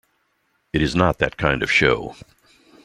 [0.73, 2.15] It is not that kind of show.